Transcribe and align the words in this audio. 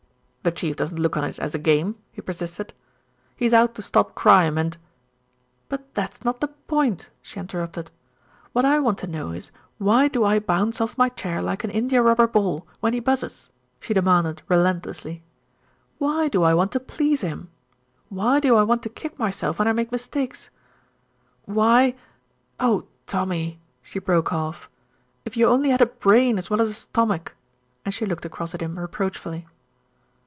"The 0.43 0.51
Chief 0.51 0.75
doesn't 0.75 0.97
look 0.97 1.15
on 1.15 1.23
it 1.23 1.37
as 1.37 1.53
a 1.53 1.59
game," 1.59 1.97
he 2.11 2.19
persisted. 2.19 2.73
"He's 3.35 3.53
out 3.53 3.75
to 3.75 3.83
stop 3.83 4.15
crime 4.15 4.57
and" 4.57 4.75
"But 5.69 5.93
that's 5.93 6.25
not 6.25 6.41
the 6.41 6.47
point," 6.47 7.11
she 7.21 7.39
interrupted. 7.39 7.91
"What 8.51 8.65
I 8.65 8.79
want 8.79 8.97
to 8.99 9.05
know 9.07 9.29
is 9.29 9.51
why 9.77 10.07
do 10.07 10.23
I 10.23 10.39
bounce 10.39 10.81
off 10.81 10.97
my 10.97 11.09
chair 11.09 11.43
like 11.43 11.63
an 11.63 11.69
india 11.69 12.01
rubber 12.01 12.25
ball 12.25 12.65
when 12.79 12.93
he 12.93 12.99
buzzes?" 12.99 13.51
she 13.79 13.93
demanded 13.93 14.41
relentlessly. 14.49 15.21
"Why 15.99 16.27
do 16.27 16.41
I 16.41 16.55
want 16.55 16.71
to 16.71 16.79
please 16.79 17.21
him? 17.21 17.51
Why 18.09 18.39
do 18.39 18.55
I 18.55 18.63
want 18.63 18.81
to 18.81 18.89
kick 18.89 19.19
myself 19.19 19.59
when 19.59 19.67
I 19.67 19.73
make 19.73 19.91
mistakes? 19.91 20.49
Why 21.45 21.93
Oh! 22.59 22.87
Tommy," 23.05 23.59
she 23.83 23.99
broke 23.99 24.33
off, 24.33 24.71
"if 25.23 25.37
you 25.37 25.45
only 25.45 25.69
had 25.69 25.81
a 25.81 25.85
brain 25.85 26.39
as 26.39 26.49
well 26.49 26.63
as 26.63 26.69
a 26.71 26.73
stomach," 26.73 27.35
and 27.85 27.93
she 27.93 28.07
looked 28.07 28.25
across 28.25 28.55
at 28.55 28.61
him 28.63 28.79
reproachfully. 28.79 29.45